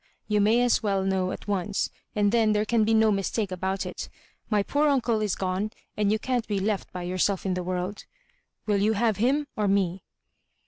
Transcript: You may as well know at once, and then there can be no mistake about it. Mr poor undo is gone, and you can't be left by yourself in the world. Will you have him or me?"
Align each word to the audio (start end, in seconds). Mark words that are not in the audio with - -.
You 0.27 0.41
may 0.41 0.63
as 0.63 0.81
well 0.81 1.03
know 1.03 1.31
at 1.31 1.47
once, 1.47 1.91
and 2.15 2.31
then 2.31 2.53
there 2.53 2.65
can 2.65 2.83
be 2.83 2.95
no 2.95 3.11
mistake 3.11 3.51
about 3.51 3.85
it. 3.85 4.09
Mr 4.51 4.65
poor 4.65 4.87
undo 4.87 5.21
is 5.21 5.35
gone, 5.35 5.69
and 5.95 6.11
you 6.11 6.17
can't 6.17 6.47
be 6.47 6.59
left 6.59 6.91
by 6.91 7.03
yourself 7.03 7.45
in 7.45 7.53
the 7.53 7.61
world. 7.61 8.05
Will 8.65 8.81
you 8.81 8.93
have 8.93 9.17
him 9.17 9.45
or 9.55 9.67
me?" 9.67 10.01